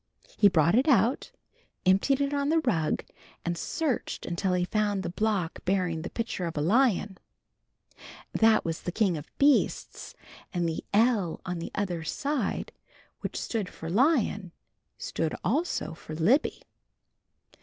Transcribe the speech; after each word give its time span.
He 0.35 0.47
brought 0.49 0.73
it 0.73 0.87
out, 0.87 1.31
emptied 1.85 2.21
it 2.21 2.33
on 2.33 2.49
the 2.49 2.57
rug 2.61 3.05
and 3.45 3.55
searched 3.55 4.25
until 4.25 4.53
he 4.53 4.65
found 4.65 5.03
the 5.03 5.11
block 5.11 5.63
bearing 5.63 6.01
the 6.01 6.09
picture 6.09 6.47
of 6.47 6.57
a 6.57 6.59
lion. 6.59 7.19
That 8.33 8.65
was 8.65 8.81
the 8.81 8.91
king 8.91 9.15
of 9.15 9.29
beasts, 9.37 10.15
and 10.51 10.67
the 10.67 10.83
L 10.91 11.39
on 11.45 11.59
the 11.59 11.69
other 11.75 12.03
side 12.03 12.71
which 13.19 13.39
stood 13.39 13.69
for 13.69 13.91
Lion, 13.91 14.51
stood 14.97 15.35
also 15.43 15.93
for 15.93 16.15
Libby. 16.15 16.63